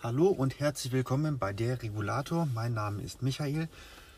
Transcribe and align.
Hallo 0.00 0.28
und 0.28 0.60
herzlich 0.60 0.92
willkommen 0.92 1.40
bei 1.40 1.52
der 1.52 1.82
Regulator. 1.82 2.46
Mein 2.46 2.72
Name 2.72 3.02
ist 3.02 3.20
Michael. 3.20 3.68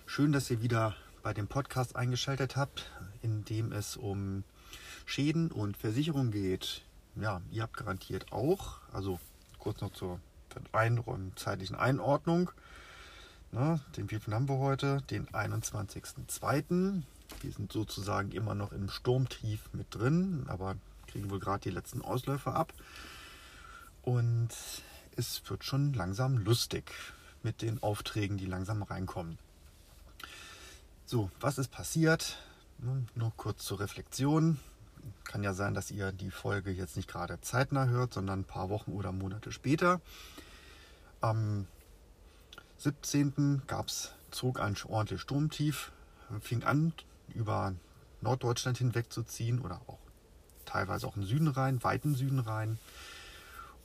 Schön, 0.04 0.30
dass 0.30 0.50
ihr 0.50 0.60
wieder 0.60 0.94
bei 1.22 1.32
dem 1.32 1.48
Podcast 1.48 1.96
eingeschaltet 1.96 2.54
habt, 2.54 2.90
in 3.22 3.46
dem 3.46 3.72
es 3.72 3.96
um 3.96 4.44
Schäden 5.06 5.50
und 5.50 5.78
Versicherung 5.78 6.32
geht. 6.32 6.82
Ja, 7.16 7.40
ihr 7.50 7.62
habt 7.62 7.78
garantiert 7.78 8.30
auch, 8.30 8.76
also 8.92 9.18
kurz 9.58 9.80
noch 9.80 9.94
zur 9.94 10.20
ein 10.72 11.32
zeitlichen 11.36 11.76
Einordnung. 11.76 12.50
Na, 13.50 13.80
den 13.96 14.10
vierten 14.10 14.34
haben 14.34 14.50
wir 14.50 14.58
heute, 14.58 15.00
den 15.08 15.28
21.02. 15.28 17.00
Wir 17.40 17.52
sind 17.52 17.72
sozusagen 17.72 18.32
immer 18.32 18.54
noch 18.54 18.72
im 18.72 18.90
Sturmtief 18.90 19.70
mit 19.72 19.94
drin, 19.94 20.44
aber 20.46 20.76
kriegen 21.06 21.30
wohl 21.30 21.40
gerade 21.40 21.62
die 21.62 21.74
letzten 21.74 22.02
Ausläufer 22.02 22.54
ab. 22.54 22.74
Und 24.02 24.50
es 25.20 25.42
wird 25.50 25.64
schon 25.64 25.92
langsam 25.92 26.38
lustig 26.38 26.90
mit 27.42 27.60
den 27.60 27.82
Aufträgen, 27.82 28.38
die 28.38 28.46
langsam 28.46 28.82
reinkommen. 28.82 29.38
So, 31.04 31.30
was 31.40 31.58
ist 31.58 31.70
passiert? 31.70 32.38
Nur 33.14 33.32
kurz 33.36 33.64
zur 33.64 33.80
Reflexion. 33.80 34.58
Kann 35.24 35.42
ja 35.42 35.52
sein, 35.52 35.74
dass 35.74 35.90
ihr 35.90 36.12
die 36.12 36.30
Folge 36.30 36.70
jetzt 36.70 36.96
nicht 36.96 37.08
gerade 37.08 37.40
zeitnah 37.40 37.86
hört, 37.86 38.14
sondern 38.14 38.40
ein 38.40 38.44
paar 38.44 38.70
Wochen 38.70 38.92
oder 38.92 39.12
Monate 39.12 39.52
später. 39.52 40.00
Am 41.20 41.66
17. 42.78 43.62
gab's, 43.66 44.12
zog 44.30 44.58
ein 44.58 44.74
ordentliches 44.88 45.22
Sturmtief, 45.22 45.92
fing 46.40 46.64
an, 46.64 46.94
über 47.34 47.74
Norddeutschland 48.22 48.78
hinweg 48.78 49.12
zu 49.12 49.22
ziehen 49.22 49.60
oder 49.60 49.82
auch 49.86 49.98
teilweise 50.64 51.06
auch 51.06 51.16
in 51.16 51.24
Süden 51.24 51.48
rein, 51.48 51.82
weiten 51.82 52.14
Süden 52.14 52.38
rein 52.38 52.78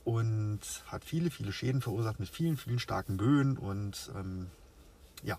und 0.06 0.60
hat 0.86 1.04
viele, 1.04 1.32
viele 1.32 1.50
Schäden 1.50 1.82
verursacht 1.82 2.20
mit 2.20 2.28
vielen, 2.28 2.56
vielen 2.56 2.78
starken 2.78 3.16
Böen 3.16 3.58
und 3.58 4.12
ähm, 4.14 4.46
ja, 5.24 5.36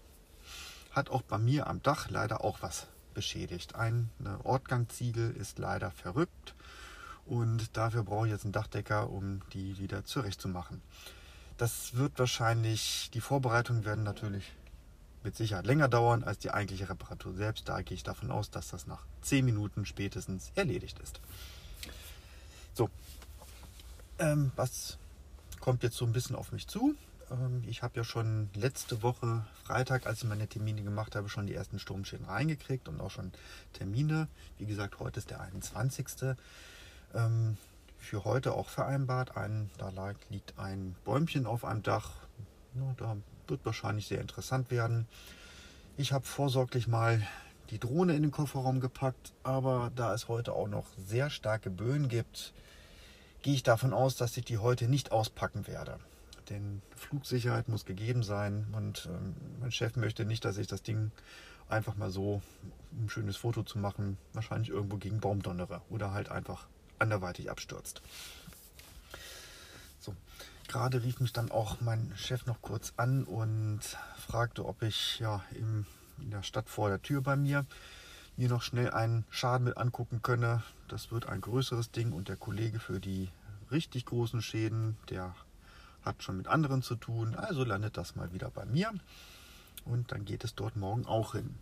hat 0.92 1.09
auch 1.09 1.22
bei 1.22 1.38
mir 1.38 1.68
am 1.68 1.82
Dach 1.82 2.09
leider 2.09 2.44
auch 2.44 2.62
was 2.62 2.88
beschädigt. 3.14 3.76
Eine 3.76 4.09
Ortgangziegel 4.44 5.32
ist 5.38 5.58
leider 5.58 5.90
verrückt 5.90 6.54
und 7.26 7.78
dafür 7.78 8.04
brauche 8.04 8.28
ich 8.28 8.34
jetzt 8.34 8.44
einen 8.44 8.52
Dachdecker, 8.52 9.09
um 9.09 9.40
die 9.54 9.78
wieder 9.80 10.04
zurechtzumachen. 10.04 10.81
Das 11.56 11.96
wird 11.96 12.20
wahrscheinlich, 12.20 13.09
die 13.14 13.22
Vorbereitungen 13.22 13.86
werden 13.86 14.04
natürlich 14.04 14.52
mit 15.24 15.38
Sicherheit 15.38 15.66
länger 15.66 15.88
dauern 15.88 16.26
als 16.26 16.40
die 16.40 16.52
eigentliche 16.52 16.90
Reparatur 16.90 17.34
selbst. 17.34 17.70
Da 17.70 17.81
gehe 17.84 17.96
ich 17.96 18.04
davon 18.04 18.31
aus, 18.31 18.52
dass 18.52 18.68
das 18.68 18.86
nach 18.86 19.06
10 19.22 19.46
Minuten 19.46 19.86
spätestens 19.86 20.52
erledigt 20.56 21.00
ist. 21.00 21.22
So, 22.74 22.90
ähm, 24.20 24.52
was 24.56 24.98
kommt 25.60 25.84
jetzt 25.84 25.98
so 25.98 26.06
ein 26.06 26.12
bisschen 26.12 26.36
auf 26.36 26.52
mich 26.52 26.68
zu? 26.68 26.96
Ähm, 27.32 27.64
ich 27.68 27.84
habe 27.84 27.98
ja 27.98 28.04
schon 28.04 28.50
letzte 28.54 29.02
Woche 29.04 29.46
Freitag, 29.64 30.06
als 30.06 30.20
ich 30.24 30.30
meine 30.30 30.48
Termine 30.48 30.84
gemacht 30.84 31.16
habe, 31.16 31.30
schon 31.30 31.48
die 31.48 31.54
ersten 31.54 31.80
Sturmschäden 31.80 32.26
reingekriegt 32.26 32.88
und 32.88 33.02
auch 33.02 33.12
schon 33.12 33.32
Termine. 33.74 34.28
Wie 34.58 34.66
gesagt, 34.66 35.00
heute 35.00 35.20
ist 35.20 35.30
der 35.30 35.42
21. 35.42 36.36
Ähm, 37.14 37.58
für 38.00 38.24
heute 38.26 38.54
auch 38.54 38.70
vereinbart. 38.70 39.36
Ein, 39.36 39.70
da 39.78 39.92
liegt 40.30 40.58
ein 40.58 40.96
Bäumchen 41.04 41.46
auf 41.46 41.66
einem 41.66 41.84
Dach. 41.84 42.12
Ja, 42.76 42.94
da 42.98 43.18
wird 43.48 43.66
wahrscheinlich 43.66 44.08
sehr 44.08 44.22
interessant 44.22 44.72
werden. 44.72 45.08
Ich 45.98 46.14
habe 46.14 46.26
vorsorglich 46.26 46.88
mal 46.88 47.26
die 47.72 47.80
Drohne 47.80 48.16
in 48.16 48.22
den 48.22 48.31
Kofferraum 48.31 48.80
gepackt, 48.80 49.34
aber 49.44 49.92
da 49.96 50.14
es 50.14 50.28
heute 50.28 50.54
auch 50.54 50.68
noch 50.68 50.86
sehr 51.06 51.30
starke 51.30 51.70
Böen 51.70 52.08
gibt, 52.08 52.54
gehe 53.48 53.53
ich 53.53 53.64
davon 53.64 53.94
aus, 53.94 54.17
dass 54.17 54.36
ich 54.36 54.44
die 54.44 54.58
heute 54.58 54.90
nicht 54.90 55.14
auspacken 55.14 55.67
werde. 55.67 56.00
Denn 56.50 56.81
Flugsicherheit 56.98 57.70
muss 57.70 57.86
gegeben 57.86 58.22
sein 58.22 58.67
und 58.73 59.08
ähm, 59.09 59.36
mein 59.62 59.72
Chef 59.72 59.95
möchte 59.95 60.26
nicht, 60.26 60.44
dass 60.44 60.58
ich 60.58 60.67
das 60.67 60.84
Ding 60.84 61.12
einfach 61.70 61.95
mal 61.95 62.12
so, 62.12 62.42
um 62.92 63.06
ein 63.06 63.09
schönes 63.09 63.38
Foto 63.38 63.63
zu 63.63 63.80
machen, 63.80 64.18
wahrscheinlich 64.34 64.68
irgendwo 64.68 64.97
gegen 64.97 65.22
Baum 65.22 65.41
donnere 65.41 65.81
oder 65.90 66.12
halt 66.12 66.28
einfach 66.30 66.68
anderweitig 67.00 67.50
abstürzt. 67.50 68.02
So, 70.02 70.14
gerade 70.68 71.02
rief 71.02 71.22
mich 71.22 71.31
dann 71.31 71.50
auch 71.50 71.79
mein 71.79 72.12
Chef 72.18 72.47
noch 72.47 72.62
kurz 72.62 72.91
an 72.97 73.24
und 73.24 73.79
fragte, 74.28 74.66
ob 74.66 74.81
ich 74.84 75.19
ja 75.19 75.41
im, 75.58 75.85
in 76.19 76.31
der 76.31 76.44
Stadt 76.44 76.68
vor 76.68 76.90
der 76.90 77.02
Tür 77.02 77.22
bei 77.22 77.38
mir 77.38 77.66
mir 78.38 78.50
noch 78.50 78.62
schnell 78.62 78.92
einen 78.92 79.25
Schaden 79.30 79.66
mit 79.66 79.78
angucken 79.78 80.22
könne. 80.22 80.64
Das 80.88 81.12
wird 81.12 81.28
ein 81.28 81.42
größeres 81.42 81.92
Ding 81.92 82.14
und 82.14 82.30
der 82.30 82.38
Kollege 82.38 82.80
für 82.80 83.00
die 83.00 83.30
richtig 83.72 84.06
großen 84.06 84.42
Schäden, 84.42 84.96
der 85.09 85.36
hat 86.03 86.24
schon 86.24 86.38
mit 86.38 86.47
anderen 86.47 86.84
zu 86.84 86.96
tun. 86.96 87.36
Also 87.36 87.64
landet 87.64 87.97
das 87.97 88.16
mal 88.16 88.31
wieder 88.31 88.50
bei 88.50 88.66
mir 88.66 88.94
und 89.86 90.12
dann 90.12 90.24
geht 90.24 90.44
es 90.44 90.56
dort 90.56 90.76
morgen 90.76 91.06
auch 91.06 91.34
hin. 91.34 91.56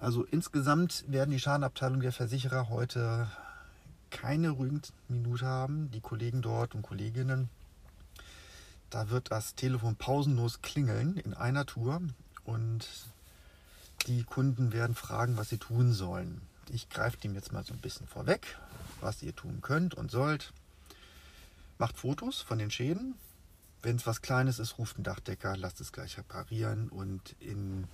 Also 0.00 0.24
insgesamt 0.24 1.04
werden 1.06 1.30
die 1.30 1.38
Schadenabteilung 1.38 2.00
der 2.00 2.12
Versicherer 2.12 2.68
heute 2.68 3.28
keine 4.10 4.50
ruhigen 4.50 4.82
Minute 5.08 5.46
haben. 5.46 5.90
Die 5.92 6.00
Kollegen 6.00 6.42
dort 6.42 6.74
und 6.74 6.82
Kolleginnen, 6.82 7.48
da 8.90 9.10
wird 9.10 9.30
das 9.30 9.54
Telefon 9.54 9.96
pausenlos 9.96 10.60
klingeln 10.60 11.16
in 11.18 11.34
einer 11.34 11.66
Tour 11.66 12.02
und 12.44 12.86
die 14.06 14.24
Kunden 14.24 14.72
werden 14.72 14.94
fragen, 14.94 15.36
was 15.36 15.48
sie 15.48 15.58
tun 15.58 15.92
sollen. 15.92 16.40
Ich 16.70 16.88
greife 16.88 17.18
dem 17.18 17.34
jetzt 17.34 17.52
mal 17.52 17.64
so 17.64 17.72
ein 17.72 17.80
bisschen 17.80 18.06
vorweg, 18.06 18.58
was 19.00 19.22
ihr 19.22 19.34
tun 19.34 19.60
könnt 19.62 19.94
und 19.94 20.10
sollt. 20.10 20.52
Macht 21.78 21.98
Fotos 21.98 22.40
von 22.40 22.58
den 22.58 22.70
Schäden. 22.70 23.14
Wenn 23.82 23.96
es 23.96 24.06
was 24.06 24.22
Kleines 24.22 24.58
ist, 24.60 24.78
ruft 24.78 24.96
einen 24.96 25.04
Dachdecker, 25.04 25.56
lasst 25.56 25.80
es 25.80 25.92
gleich 25.92 26.16
reparieren 26.16 26.88
und 26.88 27.34
in 27.40 27.88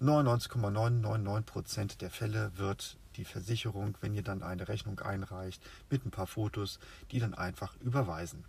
99,999% 0.00 1.98
der 1.98 2.10
Fälle 2.10 2.50
wird 2.56 2.96
die 3.16 3.24
Versicherung, 3.24 3.96
wenn 4.00 4.14
ihr 4.14 4.22
dann 4.22 4.42
eine 4.42 4.66
Rechnung 4.68 4.98
einreicht, 5.00 5.62
mit 5.90 6.04
ein 6.04 6.10
paar 6.10 6.26
Fotos, 6.26 6.80
die 7.12 7.20
dann 7.20 7.34
einfach 7.34 7.76
überweisen. 7.80 8.44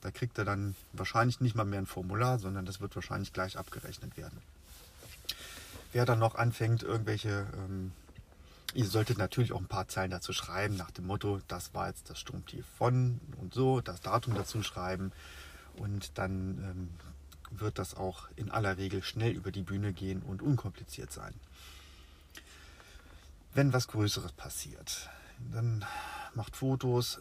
Da 0.00 0.10
kriegt 0.10 0.38
er 0.38 0.44
dann 0.44 0.74
wahrscheinlich 0.92 1.40
nicht 1.40 1.54
mal 1.54 1.64
mehr 1.64 1.80
ein 1.80 1.86
Formular, 1.86 2.38
sondern 2.38 2.64
das 2.64 2.80
wird 2.80 2.94
wahrscheinlich 2.94 3.32
gleich 3.32 3.58
abgerechnet 3.58 4.16
werden. 4.16 4.40
Wer 5.96 6.04
dann 6.04 6.18
noch 6.18 6.34
anfängt, 6.34 6.82
irgendwelche, 6.82 7.46
ähm, 7.56 7.90
ihr 8.74 8.84
solltet 8.84 9.16
natürlich 9.16 9.54
auch 9.54 9.60
ein 9.60 9.66
paar 9.66 9.88
Zeilen 9.88 10.10
dazu 10.10 10.34
schreiben, 10.34 10.76
nach 10.76 10.90
dem 10.90 11.06
Motto, 11.06 11.40
das 11.48 11.72
war 11.72 11.88
jetzt 11.88 12.10
das 12.10 12.20
Sturmtief 12.20 12.66
von 12.76 13.18
und 13.38 13.54
so, 13.54 13.80
das 13.80 14.02
Datum 14.02 14.34
dazu 14.34 14.62
schreiben 14.62 15.10
und 15.76 16.18
dann 16.18 16.58
ähm, 16.58 17.58
wird 17.58 17.78
das 17.78 17.94
auch 17.94 18.28
in 18.36 18.50
aller 18.50 18.76
Regel 18.76 19.02
schnell 19.02 19.32
über 19.32 19.50
die 19.50 19.62
Bühne 19.62 19.94
gehen 19.94 20.20
und 20.20 20.42
unkompliziert 20.42 21.10
sein. 21.10 21.32
Wenn 23.54 23.72
was 23.72 23.88
Größeres 23.88 24.32
passiert, 24.32 25.08
dann 25.50 25.82
macht 26.34 26.56
Fotos, 26.56 27.20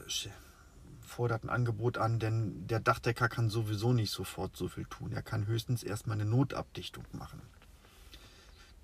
fordert 1.00 1.46
ein 1.46 1.50
Angebot 1.50 1.98
an, 1.98 2.20
denn 2.20 2.68
der 2.68 2.82
Dachdecker 2.82 3.30
kann 3.30 3.50
sowieso 3.50 3.94
nicht 3.94 4.12
sofort 4.12 4.58
so 4.58 4.68
viel 4.68 4.84
tun. 4.84 5.14
Er 5.14 5.22
kann 5.22 5.48
höchstens 5.48 5.82
erstmal 5.82 6.20
eine 6.20 6.30
Notabdichtung 6.30 7.06
machen. 7.14 7.42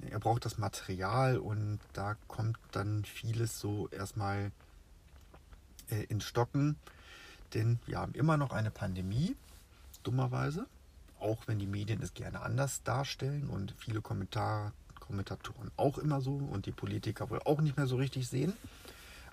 Er 0.09 0.19
braucht 0.19 0.45
das 0.45 0.57
Material 0.57 1.38
und 1.38 1.79
da 1.94 2.16
kommt 2.28 2.57
dann 2.72 3.06
vieles 3.06 3.59
so 3.59 3.88
erstmal 3.89 4.51
äh, 5.89 6.03
ins 6.06 6.25
Stocken, 6.25 6.75
denn 7.53 7.79
wir 7.85 8.00
haben 8.00 8.13
immer 8.13 8.38
noch 8.38 8.51
eine 8.51 8.72
Pandemie, 8.72 9.35
dummerweise. 10.03 10.67
Auch 11.19 11.47
wenn 11.47 11.59
die 11.59 11.67
Medien 11.67 12.01
es 12.01 12.13
gerne 12.16 12.41
anders 12.41 12.81
darstellen 12.84 13.47
und 13.47 13.75
viele 13.78 14.01
Kommentar 14.01 14.73
Kommentatoren 15.00 15.72
auch 15.75 15.97
immer 15.97 16.22
so 16.22 16.35
und 16.35 16.66
die 16.66 16.72
Politiker 16.72 17.29
wohl 17.29 17.41
auch 17.44 17.59
nicht 17.59 17.75
mehr 17.75 17.88
so 17.88 17.97
richtig 17.97 18.29
sehen. 18.29 18.53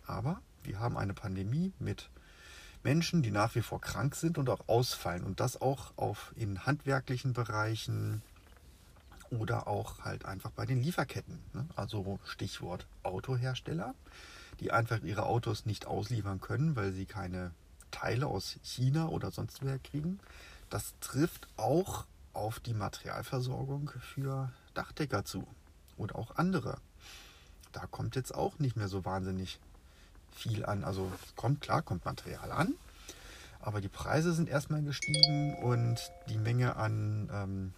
Aber 0.06 0.40
wir 0.64 0.80
haben 0.80 0.98
eine 0.98 1.14
Pandemie 1.14 1.72
mit 1.78 2.10
Menschen, 2.82 3.22
die 3.22 3.30
nach 3.30 3.54
wie 3.54 3.62
vor 3.62 3.80
krank 3.80 4.16
sind 4.16 4.38
und 4.38 4.50
auch 4.50 4.68
ausfallen. 4.68 5.22
Und 5.22 5.40
das 5.40 5.60
auch 5.60 5.93
auf 5.96 6.32
in 6.37 6.66
handwerklichen 6.66 7.32
Bereichen 7.32 8.22
oder 9.30 9.66
auch 9.66 10.00
halt 10.04 10.25
einfach 10.25 10.50
bei 10.50 10.66
den 10.66 10.82
Lieferketten. 10.82 11.38
Ne? 11.52 11.66
Also 11.76 12.19
Stichwort 12.25 12.86
Autohersteller, 13.02 13.94
die 14.60 14.72
einfach 14.72 15.02
ihre 15.02 15.26
Autos 15.26 15.66
nicht 15.66 15.86
ausliefern 15.86 16.40
können, 16.40 16.76
weil 16.76 16.92
sie 16.92 17.06
keine 17.06 17.52
Teile 17.90 18.26
aus 18.26 18.58
China 18.62 19.08
oder 19.08 19.30
sonst 19.30 19.62
woher 19.62 19.78
kriegen. 19.78 20.20
Das 20.70 20.94
trifft 21.00 21.48
auch 21.56 22.06
auf 22.32 22.60
die 22.60 22.75
Materialversorgung 22.75 23.90
für 24.00 24.50
Dachdecker 24.75 25.25
zu 25.25 25.46
oder 25.96 26.16
auch 26.16 26.36
andere. 26.36 26.78
Da 27.72 27.86
kommt 27.86 28.16
jetzt 28.16 28.34
auch 28.34 28.58
nicht 28.58 28.76
mehr 28.76 28.88
so 28.88 29.04
wahnsinnig 29.04 29.58
viel 30.32 30.64
an. 30.64 30.84
Also 30.84 31.10
kommt 31.36 31.60
klar, 31.60 31.82
kommt 31.82 32.04
Material 32.04 32.52
an, 32.52 32.74
aber 33.60 33.81
die 33.81 33.88
Preise 33.88 34.32
sind 34.32 34.48
erstmal 34.48 34.82
gestiegen 34.82 35.56
und 35.56 35.98
die 36.28 36.38
Menge 36.38 36.76
an, 36.76 37.28
ähm, 37.32 37.72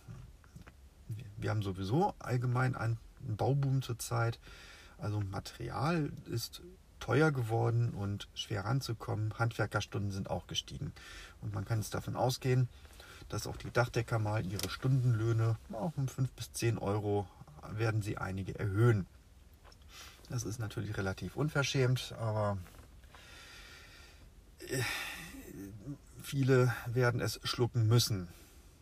wir 1.41 1.51
haben 1.51 1.63
sowieso 1.63 2.15
allgemein 2.19 2.77
einen 2.77 2.99
Bauboom 3.21 3.83
zurzeit. 3.83 4.39
Also 4.99 5.21
Material 5.21 6.13
ist 6.31 6.63
teuer 7.01 7.33
geworden 7.33 7.91
und 7.91 8.29
schwer 8.35 8.65
ranzukommen. 8.65 9.39
Handwerkerstunden 9.39 10.11
sind 10.11 10.31
auch 10.31 10.47
gestiegen. 10.47 10.93
Und 11.41 11.55
man 11.55 11.65
kann 11.65 11.81
jetzt 11.81 11.95
davon 11.95 12.17
ausgehen, 12.17 12.69
dass 13.29 13.47
auch 13.47 13.57
die 13.57 13.71
Dachdecker 13.71 14.19
mal 14.19 14.45
ihre 14.45 14.69
Stundenlöhne 14.69 15.57
auch 15.73 15.93
um 15.97 16.09
5 16.09 16.31
bis 16.33 16.53
10 16.53 16.79
Euro 16.79 17.29
werden 17.71 18.03
sie 18.03 18.19
einige 18.19 18.59
erhöhen. 18.59 19.07
Das 20.29 20.45
ist 20.45 20.59
natürlich 20.59 20.97
relativ 20.97 21.37
unverschämt, 21.37 22.13
aber 22.19 22.59
äh, 24.69 24.83
viele 26.23 26.73
werden 26.87 27.21
es 27.21 27.41
schlucken 27.43 27.89
müssen. 27.89 28.29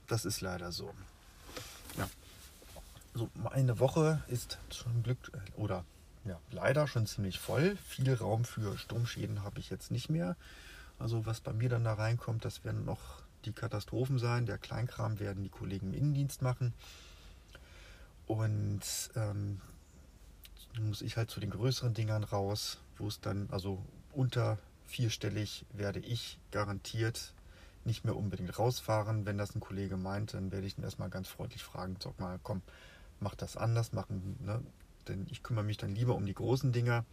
Das 0.07 0.25
ist 0.25 0.41
leider 0.41 0.73
so. 0.73 0.95
Ja. 3.19 3.25
So, 3.25 3.31
meine 3.35 3.81
Woche 3.81 4.23
ist 4.29 4.59
schon 4.71 5.03
Glück 5.03 5.33
oder 5.57 5.85
ja, 6.25 6.39
leider 6.51 6.87
schon 6.87 7.07
ziemlich 7.07 7.39
voll. 7.39 7.77
Viel 7.89 8.15
Raum 8.15 8.45
für 8.45 8.79
Sturmschäden 8.79 9.43
habe 9.43 9.59
ich 9.61 9.71
jetzt 9.71 9.91
nicht 9.91 10.09
mehr. 10.09 10.37
Also 10.99 11.27
was 11.27 11.41
bei 11.41 11.53
mir 11.53 11.69
dann 11.69 11.85
da 11.85 11.95
reinkommt, 11.95 12.45
das 12.45 12.65
werden 12.65 12.85
noch 12.85 13.23
die 13.45 13.53
Katastrophen 13.53 14.19
sein. 14.19 14.47
Der 14.47 14.59
Kleinkram 14.59 15.21
werden 15.21 15.43
die 15.43 15.49
Kollegen 15.49 15.89
im 15.89 15.99
Innendienst 15.99 16.43
machen. 16.43 16.75
Und 18.27 18.83
ähm, 19.17 19.61
muss 20.81 21.03
ich 21.03 21.17
halt 21.17 21.31
zu 21.31 21.41
den 21.41 21.51
größeren 21.51 21.95
Dingern 21.95 22.25
raus, 22.25 22.79
wo 22.99 23.09
es 23.09 23.21
dann, 23.21 23.49
also 23.51 23.83
unter 24.13 24.59
vierstellig 24.87 25.65
werde 25.73 26.01
ich 26.01 26.39
garantiert 26.51 27.33
nicht 27.85 28.05
mehr 28.05 28.17
unbedingt 28.17 28.59
rausfahren. 28.59 29.25
Wenn 29.25 29.39
das 29.39 29.55
ein 29.55 29.61
Kollege 29.61 29.97
meint, 29.97 30.35
dann 30.35 30.53
werde 30.53 30.67
ich 30.67 30.77
ihn 30.79 30.85
erstmal 30.85 31.11
ganz 31.11 31.29
freundlich 31.29 31.63
fragen, 31.63 31.97
sag 32.03 32.21
mal, 32.21 32.39
komm, 32.43 32.63
mach 33.21 33.35
das 33.35 33.57
anders, 33.57 33.93
machen, 33.93 34.37
ne? 34.45 34.63
denn 35.09 35.27
ich 35.31 35.43
kümmere 35.43 35.65
mich 35.65 35.77
dann 35.77 35.95
lieber 35.95 36.15
um 36.15 36.27
die 36.27 36.35
großen 36.35 36.73
Dinger, 36.73 37.05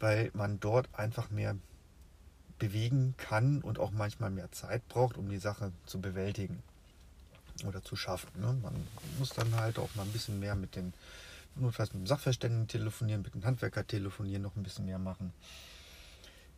weil 0.00 0.30
man 0.34 0.60
dort 0.60 0.88
einfach 0.94 1.30
mehr 1.30 1.56
bewegen 2.58 3.14
kann 3.16 3.60
und 3.62 3.78
auch 3.78 3.90
manchmal 3.90 4.30
mehr 4.30 4.50
Zeit 4.52 4.86
braucht, 4.88 5.16
um 5.16 5.28
die 5.28 5.38
Sache 5.38 5.72
zu 5.86 6.00
bewältigen 6.00 6.62
oder 7.66 7.82
zu 7.82 7.96
schaffen. 7.96 8.28
Ne? 8.40 8.56
Man 8.62 8.74
muss 9.18 9.30
dann 9.30 9.54
halt 9.56 9.78
auch 9.78 9.94
mal 9.94 10.02
ein 10.02 10.12
bisschen 10.12 10.40
mehr 10.40 10.54
mit 10.54 10.76
den, 10.76 10.92
notfalls 11.56 11.92
mit 11.92 12.02
dem 12.02 12.06
Sachverständigen 12.06 12.68
telefonieren, 12.68 13.22
mit 13.22 13.34
dem 13.34 13.44
Handwerker 13.44 13.86
telefonieren, 13.86 14.42
noch 14.42 14.56
ein 14.56 14.62
bisschen 14.62 14.86
mehr 14.86 14.98
machen. 14.98 15.32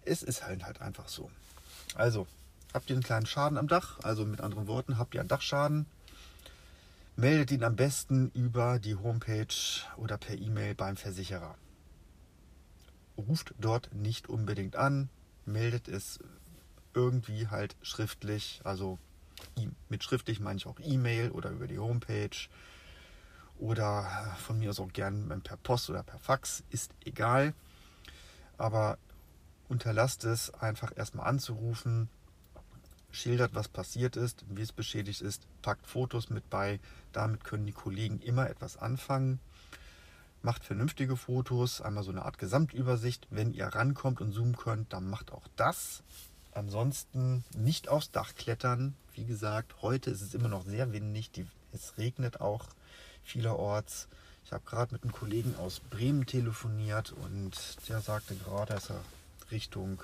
Es 0.04 0.22
ist 0.22 0.44
halt 0.44 0.64
halt 0.64 0.80
einfach 0.80 1.08
so. 1.08 1.30
Also, 1.94 2.26
habt 2.72 2.90
ihr 2.90 2.96
einen 2.96 3.02
kleinen 3.02 3.26
Schaden 3.26 3.58
am 3.58 3.68
Dach, 3.68 3.98
also 4.02 4.24
mit 4.24 4.40
anderen 4.40 4.66
Worten, 4.66 4.98
habt 4.98 5.14
ihr 5.14 5.20
einen 5.20 5.28
Dachschaden, 5.28 5.86
meldet 7.16 7.50
ihn 7.50 7.64
am 7.64 7.76
besten 7.76 8.30
über 8.32 8.78
die 8.78 8.94
Homepage 8.94 9.46
oder 9.96 10.18
per 10.18 10.36
E-Mail 10.36 10.74
beim 10.74 10.96
Versicherer. 10.96 11.56
Ruft 13.16 13.54
dort 13.58 13.94
nicht 13.94 14.28
unbedingt 14.28 14.76
an, 14.76 15.08
meldet 15.46 15.88
es 15.88 16.18
irgendwie 16.92 17.48
halt 17.48 17.74
schriftlich, 17.80 18.60
also 18.64 18.98
mit 19.88 20.04
schriftlich 20.04 20.40
meine 20.40 20.58
ich 20.58 20.66
auch 20.66 20.78
E-Mail 20.78 21.30
oder 21.30 21.50
über 21.50 21.66
die 21.66 21.78
Homepage 21.78 22.48
oder 23.58 24.04
von 24.38 24.58
mir 24.58 24.70
aus 24.70 24.80
auch 24.80 24.92
gern 24.92 25.40
per 25.42 25.56
Post 25.56 25.88
oder 25.88 26.02
per 26.02 26.18
Fax, 26.18 26.64
ist 26.68 26.92
egal. 27.04 27.54
Aber 28.58 28.98
unterlasst 29.68 30.24
es 30.24 30.52
einfach 30.52 30.92
erstmal 30.94 31.26
anzurufen, 31.26 32.10
schildert, 33.16 33.54
was 33.54 33.68
passiert 33.68 34.16
ist, 34.16 34.44
wie 34.48 34.62
es 34.62 34.72
beschädigt 34.72 35.20
ist, 35.20 35.46
packt 35.62 35.86
Fotos 35.86 36.30
mit 36.30 36.48
bei. 36.50 36.78
Damit 37.12 37.44
können 37.44 37.66
die 37.66 37.72
Kollegen 37.72 38.20
immer 38.20 38.48
etwas 38.48 38.76
anfangen. 38.76 39.40
Macht 40.42 40.64
vernünftige 40.64 41.16
Fotos, 41.16 41.80
einmal 41.80 42.04
so 42.04 42.10
eine 42.10 42.24
Art 42.24 42.38
Gesamtübersicht. 42.38 43.26
Wenn 43.30 43.52
ihr 43.52 43.66
rankommt 43.66 44.20
und 44.20 44.32
zoomen 44.32 44.56
könnt, 44.56 44.92
dann 44.92 45.08
macht 45.08 45.32
auch 45.32 45.48
das. 45.56 46.02
Ansonsten 46.52 47.44
nicht 47.56 47.88
aufs 47.88 48.10
Dach 48.10 48.34
klettern. 48.34 48.94
Wie 49.14 49.24
gesagt, 49.24 49.82
heute 49.82 50.10
ist 50.10 50.22
es 50.22 50.34
immer 50.34 50.48
noch 50.48 50.64
sehr 50.64 50.92
windig. 50.92 51.30
Die, 51.32 51.46
es 51.72 51.98
regnet 51.98 52.40
auch 52.40 52.66
vielerorts. 53.24 54.08
Ich 54.44 54.52
habe 54.52 54.64
gerade 54.64 54.94
mit 54.94 55.02
einem 55.02 55.12
Kollegen 55.12 55.56
aus 55.56 55.80
Bremen 55.80 56.24
telefoniert 56.24 57.12
und 57.12 57.52
der 57.88 58.00
sagte 58.00 58.36
gerade, 58.36 58.74
dass 58.74 58.90
er 58.90 59.00
Richtung 59.50 60.00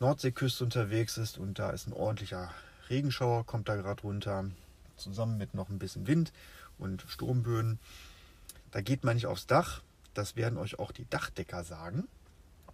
Nordseeküste 0.00 0.64
unterwegs 0.64 1.16
ist 1.18 1.38
und 1.38 1.58
da 1.58 1.70
ist 1.70 1.86
ein 1.86 1.92
ordentlicher 1.92 2.50
Regenschauer, 2.90 3.46
kommt 3.46 3.68
da 3.68 3.76
gerade 3.76 4.02
runter, 4.02 4.44
zusammen 4.96 5.38
mit 5.38 5.54
noch 5.54 5.68
ein 5.68 5.78
bisschen 5.78 6.06
Wind 6.06 6.32
und 6.78 7.04
Sturmböen. 7.08 7.78
Da 8.70 8.80
geht 8.80 9.04
man 9.04 9.14
nicht 9.14 9.26
aufs 9.26 9.46
Dach, 9.46 9.82
das 10.14 10.36
werden 10.36 10.58
euch 10.58 10.78
auch 10.78 10.92
die 10.92 11.08
Dachdecker 11.08 11.64
sagen, 11.64 12.08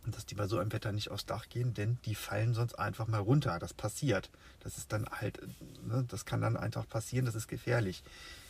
dass 0.06 0.26
die 0.26 0.34
bei 0.34 0.46
so 0.46 0.58
einem 0.58 0.72
Wetter 0.72 0.92
nicht 0.92 1.10
aufs 1.10 1.26
Dach 1.26 1.48
gehen, 1.48 1.74
denn 1.74 1.98
die 2.04 2.14
fallen 2.14 2.54
sonst 2.54 2.78
einfach 2.78 3.06
mal 3.06 3.20
runter. 3.20 3.58
Das 3.58 3.74
passiert. 3.74 4.30
Das 4.60 4.78
ist 4.78 4.92
dann 4.92 5.06
halt, 5.10 5.40
ne, 5.86 6.04
das 6.08 6.24
kann 6.24 6.40
dann 6.40 6.56
einfach 6.56 6.88
passieren, 6.88 7.26
das 7.26 7.34
ist 7.34 7.48
gefährlich. 7.48 8.02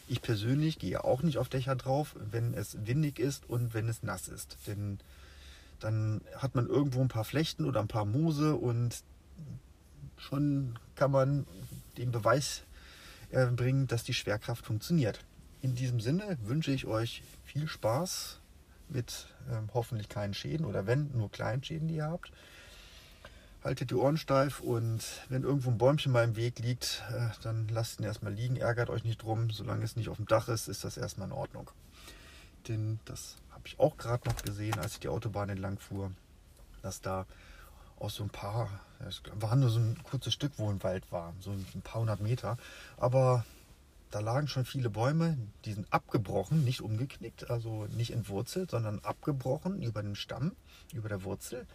Ich 0.09 0.23
persönlich 0.23 0.79
gehe 0.79 1.05
auch 1.05 1.23
nicht 1.23 1.39
auf 1.39 1.49
Dächer 1.49 1.77
drauf, 1.77 2.17
wenn 2.17 2.55
es 2.55 2.87
windig 2.87 3.19
ist 3.19 3.49
und 3.49 3.75
wenn 3.75 3.89
es 3.89 4.03
nass 4.03 4.29
ist. 4.29 4.57
Denn 4.67 4.99
dann 5.81 6.21
hat 6.37 6.55
man 6.55 6.67
irgendwo 6.67 7.01
ein 7.01 7.09
paar 7.09 7.25
Flechten 7.25 7.65
oder 7.65 7.81
ein 7.81 7.89
paar 7.89 8.05
Moose 8.05 8.55
und 8.55 9.03
schon 10.17 10.79
kann 10.95 11.11
man 11.11 11.47
den 11.97 12.13
Beweis 12.13 12.63
erbringen, 13.31 13.87
dass 13.87 14.05
die 14.05 14.15
Schwerkraft 14.15 14.65
funktioniert. 14.65 15.25
In 15.63 15.75
diesem 15.75 16.01
Sinne 16.01 16.39
wünsche 16.43 16.73
ich 16.73 16.87
euch 16.87 17.23
viel 17.45 17.67
Spaß 17.69 18.39
mit 18.89 19.27
ähm, 19.51 19.69
hoffentlich 19.73 20.09
keinen 20.09 20.35
Schäden 20.35 20.67
oder 20.67 20.87
wenn 20.87 21.11
nur 21.13 21.31
kleinen 21.31 21.63
Schäden, 21.63 21.89
die 21.89 21.97
ihr 21.97 22.07
habt. 22.07 22.33
Haltet 23.63 23.91
die 23.91 23.95
Ohren 23.95 24.17
steif 24.17 24.61
und 24.61 25.05
wenn 25.29 25.43
irgendwo 25.43 25.71
ein 25.71 25.77
Bäumchen 25.77 26.13
mal 26.13 26.25
im 26.25 26.35
Weg 26.37 26.59
liegt, 26.61 27.03
äh, 27.13 27.29
dann 27.43 27.69
lasst 27.69 28.01
ihn 28.01 28.07
erstmal 28.07 28.33
liegen, 28.33 28.57
ärgert 28.57 28.89
euch 28.89 29.05
nicht 29.05 29.23
drum. 29.23 29.51
Solange 29.51 29.85
es 29.85 29.97
nicht 29.97 30.09
auf 30.09 30.17
dem 30.17 30.27
Dach 30.27 30.49
ist, 30.49 30.69
ist 30.69 30.83
das 30.83 30.97
erstmal 30.97 31.29
in 31.29 31.33
Ordnung. 31.33 31.71
Denn 32.69 33.01
das 33.05 33.37
habe 33.61 33.69
ich 33.69 33.79
auch 33.79 33.99
gerade 33.99 34.27
noch 34.27 34.43
gesehen, 34.43 34.79
als 34.79 34.95
ich 34.95 35.01
die 35.01 35.09
Autobahn 35.09 35.51
entlang 35.51 35.79
fuhr, 35.79 36.11
dass 36.81 37.03
da 37.03 37.27
auch 37.99 38.09
so 38.09 38.23
ein 38.23 38.31
paar, 38.31 38.71
es 39.07 39.23
war 39.35 39.55
nur 39.55 39.69
so 39.69 39.79
ein 39.79 39.99
kurzes 40.03 40.33
Stück, 40.33 40.53
wo 40.57 40.71
ein 40.71 40.83
Wald 40.83 41.13
war, 41.13 41.35
so 41.41 41.51
ein 41.51 41.83
paar 41.83 42.01
hundert 42.01 42.21
Meter, 42.21 42.57
aber 42.97 43.45
da 44.11 44.21
lagen 44.21 44.49
schon 44.49 44.65
viele 44.65 44.89
Bäume, 44.89 45.37
die 45.67 45.75
sind 45.75 45.93
abgebrochen, 45.93 46.65
nicht 46.65 46.81
umgeknickt, 46.81 47.51
also 47.51 47.87
nicht 47.95 48.13
entwurzelt, 48.13 48.71
sondern 48.71 49.01
abgebrochen 49.01 49.83
über 49.83 50.03
den 50.03 50.17
Stamm, 50.17 50.53
über 50.95 51.11
der 51.11 51.23
Wurzel. 51.23 51.67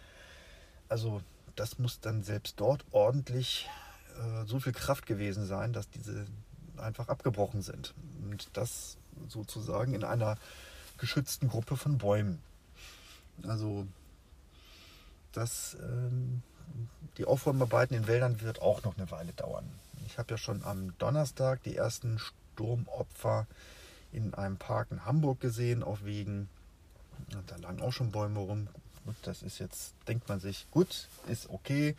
Also 0.88 1.22
das 1.54 1.78
muss 1.78 2.00
dann 2.00 2.24
selbst 2.24 2.58
dort 2.58 2.84
ordentlich 2.90 3.68
äh, 4.18 4.44
so 4.44 4.58
viel 4.58 4.72
Kraft 4.72 5.06
gewesen 5.06 5.46
sein, 5.46 5.72
dass 5.72 5.88
diese 5.88 6.26
einfach 6.76 7.08
abgebrochen 7.08 7.62
sind. 7.62 7.94
Und 8.24 8.48
das 8.54 8.98
sozusagen 9.28 9.94
in 9.94 10.04
einer 10.04 10.36
geschützten 10.98 11.48
Gruppe 11.48 11.76
von 11.76 11.98
Bäumen. 11.98 12.40
Also 13.42 13.86
das, 15.32 15.76
ähm, 15.82 16.42
die 17.18 17.24
Aufräumarbeiten 17.24 17.96
in 17.96 18.06
Wäldern 18.06 18.40
wird 18.40 18.62
auch 18.62 18.82
noch 18.84 18.96
eine 18.96 19.10
Weile 19.10 19.32
dauern. 19.32 19.68
Ich 20.06 20.18
habe 20.18 20.34
ja 20.34 20.38
schon 20.38 20.64
am 20.64 20.96
Donnerstag 20.98 21.62
die 21.64 21.76
ersten 21.76 22.18
Sturmopfer 22.18 23.46
in 24.12 24.34
einem 24.34 24.56
Park 24.56 24.88
in 24.90 25.04
Hamburg 25.04 25.40
gesehen, 25.40 25.82
auf 25.82 26.04
Wegen. 26.04 26.48
Da 27.46 27.56
lagen 27.56 27.82
auch 27.82 27.92
schon 27.92 28.12
Bäume 28.12 28.38
rum. 28.38 28.68
Gut, 29.04 29.16
das 29.22 29.42
ist 29.42 29.60
jetzt, 29.60 29.94
denkt 30.08 30.28
man 30.28 30.40
sich, 30.40 30.66
gut, 30.72 31.08
ist 31.28 31.48
okay, 31.48 31.94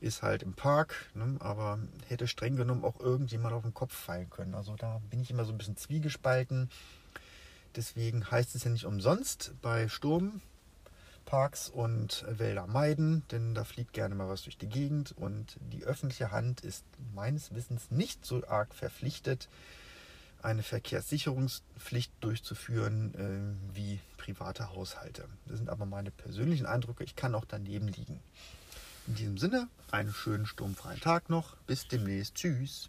ist 0.00 0.22
halt 0.22 0.44
im 0.44 0.52
Park, 0.52 1.10
ne, 1.14 1.36
aber 1.40 1.80
hätte 2.06 2.28
streng 2.28 2.54
genommen 2.54 2.84
auch 2.84 3.00
irgendjemand 3.00 3.52
auf 3.52 3.62
den 3.62 3.74
Kopf 3.74 3.92
fallen 3.92 4.30
können. 4.30 4.54
Also 4.54 4.76
da 4.76 5.00
bin 5.10 5.20
ich 5.20 5.30
immer 5.30 5.44
so 5.44 5.50
ein 5.50 5.58
bisschen 5.58 5.76
zwiegespalten. 5.76 6.70
Deswegen 7.76 8.30
heißt 8.30 8.54
es 8.54 8.64
ja 8.64 8.70
nicht 8.70 8.84
umsonst 8.84 9.54
bei 9.62 9.88
Sturmparks 9.88 11.68
und 11.70 12.24
Wälder 12.28 12.66
meiden, 12.66 13.22
denn 13.30 13.54
da 13.54 13.64
fliegt 13.64 13.92
gerne 13.92 14.14
mal 14.14 14.28
was 14.28 14.42
durch 14.42 14.58
die 14.58 14.68
Gegend 14.68 15.12
und 15.12 15.56
die 15.72 15.84
öffentliche 15.84 16.30
Hand 16.30 16.60
ist 16.60 16.84
meines 17.14 17.54
Wissens 17.54 17.90
nicht 17.90 18.26
so 18.26 18.46
arg 18.46 18.74
verpflichtet, 18.74 19.48
eine 20.42 20.62
Verkehrssicherungspflicht 20.62 22.12
durchzuführen 22.20 23.14
äh, 23.14 23.76
wie 23.76 24.00
private 24.16 24.70
Haushalte. 24.70 25.24
Das 25.46 25.58
sind 25.58 25.70
aber 25.70 25.86
meine 25.86 26.10
persönlichen 26.10 26.66
Eindrücke. 26.66 27.04
Ich 27.04 27.16
kann 27.16 27.34
auch 27.34 27.44
daneben 27.44 27.88
liegen. 27.88 28.20
In 29.06 29.14
diesem 29.14 29.38
Sinne, 29.38 29.68
einen 29.90 30.12
schönen 30.12 30.46
sturmfreien 30.46 31.00
Tag 31.00 31.28
noch. 31.28 31.56
Bis 31.66 31.88
demnächst. 31.88 32.34
Tschüss. 32.34 32.88